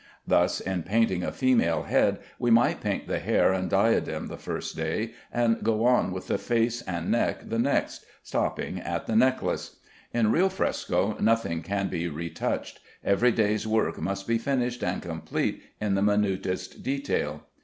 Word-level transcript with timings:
Thus, 0.25 0.59
in 0.59 0.81
painting 0.81 1.21
a 1.23 1.31
female 1.31 1.83
head, 1.83 2.17
we 2.39 2.49
might 2.49 2.81
paint 2.81 3.05
the 3.07 3.19
hair 3.19 3.53
and 3.53 3.69
diadem 3.69 4.29
the 4.29 4.35
first 4.35 4.75
day, 4.75 5.11
and 5.31 5.61
go 5.63 5.85
on 5.85 6.11
with 6.11 6.25
the 6.27 6.39
face 6.39 6.81
and 6.81 7.11
neck 7.11 7.47
the 7.49 7.59
next, 7.59 8.03
stopping 8.23 8.79
at 8.79 9.05
the 9.05 9.15
necklace. 9.15 9.75
In 10.11 10.31
real 10.31 10.49
fresco 10.49 11.15
nothing 11.19 11.61
can 11.61 11.87
be 11.87 12.07
retouched. 12.09 12.79
Every 13.03 13.31
day's 13.31 13.67
work 13.67 14.01
must 14.01 14.27
be 14.27 14.39
finished 14.39 14.83
and 14.83 15.03
complete 15.03 15.61
in 15.79 15.93
the 15.93 16.01
minutest 16.01 16.81
detail. 16.81 17.43